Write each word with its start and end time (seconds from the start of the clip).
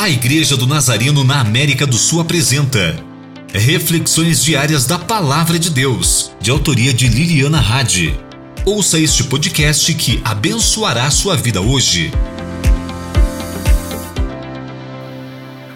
A 0.00 0.08
Igreja 0.08 0.56
do 0.56 0.64
Nazareno 0.64 1.24
na 1.24 1.40
América 1.40 1.84
do 1.84 1.96
Sul 1.96 2.20
apresenta 2.20 2.94
Reflexões 3.52 4.44
Diárias 4.44 4.86
da 4.86 4.96
Palavra 4.96 5.58
de 5.58 5.70
Deus, 5.70 6.30
de 6.40 6.52
autoria 6.52 6.94
de 6.94 7.08
Liliana 7.08 7.58
Hadi. 7.58 8.16
Ouça 8.64 8.96
este 8.96 9.24
podcast 9.24 9.92
que 9.94 10.22
abençoará 10.24 11.10
sua 11.10 11.36
vida 11.36 11.60
hoje. 11.60 12.12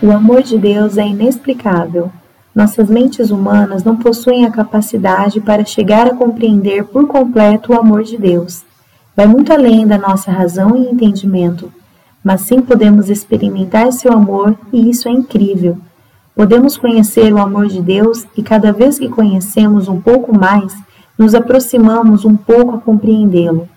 O 0.00 0.12
amor 0.12 0.44
de 0.44 0.56
Deus 0.56 0.98
é 0.98 1.06
inexplicável. 1.08 2.12
Nossas 2.54 2.88
mentes 2.88 3.32
humanas 3.32 3.82
não 3.82 3.96
possuem 3.96 4.46
a 4.46 4.52
capacidade 4.52 5.40
para 5.40 5.64
chegar 5.64 6.06
a 6.06 6.14
compreender 6.14 6.84
por 6.84 7.08
completo 7.08 7.72
o 7.72 7.76
amor 7.76 8.04
de 8.04 8.16
Deus. 8.16 8.62
Vai 9.16 9.26
muito 9.26 9.52
além 9.52 9.84
da 9.84 9.98
nossa 9.98 10.30
razão 10.30 10.76
e 10.76 10.88
entendimento, 10.88 11.72
mas 12.24 12.42
sim 12.42 12.60
podemos 12.60 13.10
experimentar 13.10 13.92
seu 13.92 14.12
amor 14.12 14.56
e 14.72 14.88
isso 14.88 15.08
é 15.08 15.12
incrível. 15.12 15.78
Podemos 16.34 16.76
conhecer 16.76 17.32
o 17.32 17.38
amor 17.38 17.66
de 17.66 17.82
Deus 17.82 18.26
e 18.36 18.42
cada 18.42 18.72
vez 18.72 18.98
que 18.98 19.08
conhecemos 19.08 19.88
um 19.88 20.00
pouco 20.00 20.36
mais, 20.36 20.74
nos 21.18 21.34
aproximamos 21.34 22.24
um 22.24 22.36
pouco 22.36 22.76
a 22.76 22.78
compreendê-lo. 22.78 23.68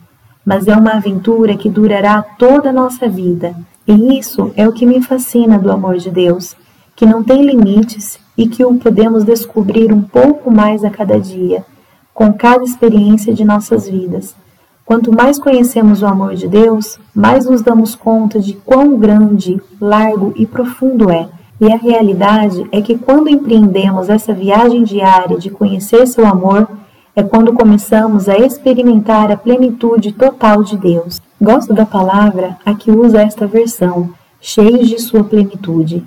Mas 0.46 0.68
é 0.68 0.76
uma 0.76 0.92
aventura 0.92 1.58
que 1.58 1.70
durará 1.70 2.22
toda 2.22 2.70
a 2.70 2.74
nossa 2.74 3.10
vida, 3.10 3.56
e 3.88 4.18
isso 4.18 4.52
é 4.56 4.68
o 4.68 4.72
que 4.72 4.86
me 4.86 5.02
fascina 5.02 5.60
do 5.60 5.72
amor 5.72 5.98
de 5.98 6.10
Deus, 6.10 6.56
que 6.96 7.06
não 7.06 7.24
tem 7.24 7.46
limites 7.46 8.20
e 8.38 8.48
que 8.48 8.64
o 8.64 8.76
podemos 8.76 9.24
descobrir 9.24 9.92
um 9.92 10.02
pouco 10.02 10.50
mais 10.50 10.84
a 10.84 10.90
cada 10.90 11.20
dia, 11.20 11.66
com 12.14 12.32
cada 12.32 12.64
experiência 12.64 13.34
de 13.34 13.44
nossas 13.44 13.90
vidas. 13.90 14.36
Quanto 14.86 15.12
mais 15.12 15.40
conhecemos 15.40 16.04
o 16.04 16.06
amor 16.06 16.36
de 16.36 16.48
Deus, 16.48 17.00
mais 17.14 17.48
nos 17.48 17.64
damos 17.64 17.96
conta 17.96 18.40
de 18.40 18.54
quão 18.54 18.96
grande, 19.00 19.60
largo 19.82 20.32
e 20.36 20.46
profundo 20.46 21.10
é. 21.10 21.28
E 21.60 21.74
a 21.74 21.76
realidade 21.76 22.68
é 22.72 22.80
que 22.82 22.96
quando 22.96 23.28
empreendemos 23.28 24.10
essa 24.10 24.32
viagem 24.32 24.84
diária 24.84 25.40
de 25.40 25.50
conhecer 25.50 26.06
seu 26.06 26.28
amor, 26.28 26.68
é 27.16 27.24
quando 27.24 27.54
começamos 27.54 28.30
a 28.30 28.38
experimentar 28.38 29.32
a 29.32 29.38
plenitude 29.38 30.12
total 30.12 30.64
de 30.64 30.78
Deus. 30.78 31.20
Gosto 31.42 31.74
da 31.74 31.86
palavra 31.86 32.56
a 32.64 32.76
que 32.76 32.92
usa 32.92 33.24
esta 33.24 33.48
versão, 33.48 34.12
cheios 34.40 34.88
de 34.88 35.00
sua 35.00 35.24
plenitude. 35.24 36.06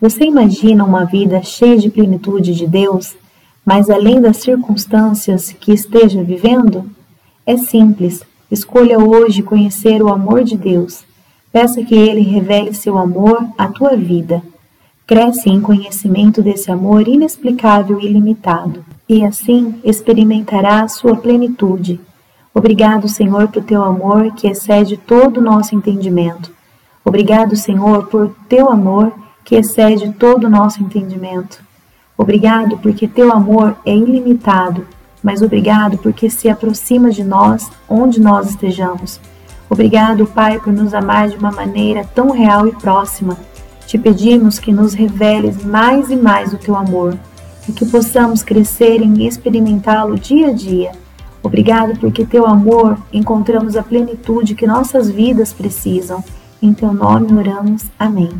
Você 0.00 0.24
imagina 0.24 0.84
uma 0.84 1.04
vida 1.04 1.42
cheia 1.42 1.78
de 1.78 1.90
plenitude 1.90 2.54
de 2.54 2.66
Deus, 2.66 3.16
mas 3.66 3.90
além 3.90 4.20
das 4.20 4.36
circunstâncias 4.36 5.50
que 5.50 5.72
esteja 5.72 6.22
vivendo? 6.22 6.84
É 7.50 7.56
simples. 7.56 8.22
Escolha 8.48 8.96
hoje 9.00 9.42
conhecer 9.42 10.00
o 10.00 10.08
amor 10.08 10.44
de 10.44 10.56
Deus. 10.56 11.02
Peça 11.50 11.82
que 11.82 11.96
Ele 11.96 12.20
revele 12.20 12.72
seu 12.72 12.96
amor 12.96 13.44
à 13.58 13.66
tua 13.66 13.96
vida. 13.96 14.40
Cresce 15.04 15.50
em 15.50 15.60
conhecimento 15.60 16.42
desse 16.42 16.70
amor 16.70 17.08
inexplicável 17.08 17.98
e 17.98 18.06
ilimitado, 18.06 18.84
e 19.08 19.24
assim 19.24 19.74
experimentará 19.82 20.86
sua 20.86 21.16
plenitude. 21.16 21.98
Obrigado, 22.54 23.08
Senhor, 23.08 23.48
por 23.48 23.64
teu 23.64 23.82
amor 23.82 24.32
que 24.32 24.46
excede 24.46 24.96
todo 24.96 25.38
o 25.38 25.42
nosso 25.42 25.74
entendimento. 25.74 26.52
Obrigado, 27.04 27.56
Senhor, 27.56 28.06
por 28.06 28.32
teu 28.48 28.70
amor 28.70 29.12
que 29.44 29.56
excede 29.56 30.12
todo 30.12 30.44
o 30.44 30.50
nosso 30.50 30.80
entendimento. 30.80 31.60
Obrigado 32.16 32.78
porque 32.78 33.08
teu 33.08 33.32
amor 33.32 33.76
é 33.84 33.92
ilimitado, 33.92 34.86
mas 35.22 35.42
obrigado 35.42 35.98
porque 35.98 36.30
se 36.30 36.48
aproxima 36.48 37.10
de 37.10 37.22
nós 37.22 37.70
onde 37.88 38.20
nós 38.20 38.50
estejamos. 38.50 39.20
Obrigado, 39.68 40.26
Pai, 40.26 40.58
por 40.58 40.72
nos 40.72 40.92
amar 40.94 41.28
de 41.28 41.36
uma 41.36 41.52
maneira 41.52 42.04
tão 42.14 42.30
real 42.30 42.66
e 42.66 42.72
próxima. 42.72 43.36
Te 43.86 43.98
pedimos 43.98 44.58
que 44.58 44.72
nos 44.72 44.94
reveles 44.94 45.64
mais 45.64 46.10
e 46.10 46.16
mais 46.16 46.52
o 46.52 46.58
teu 46.58 46.74
amor 46.76 47.16
e 47.68 47.72
que 47.72 47.86
possamos 47.86 48.42
crescer 48.42 49.00
em 49.00 49.26
experimentá-lo 49.26 50.18
dia 50.18 50.48
a 50.48 50.52
dia. 50.52 50.92
Obrigado 51.42 51.98
porque 51.98 52.24
teu 52.24 52.46
amor 52.46 52.98
encontramos 53.12 53.76
a 53.76 53.82
plenitude 53.82 54.54
que 54.54 54.66
nossas 54.66 55.10
vidas 55.10 55.52
precisam. 55.52 56.22
Em 56.60 56.74
teu 56.74 56.92
nome 56.92 57.32
oramos. 57.32 57.84
Amém. 57.98 58.30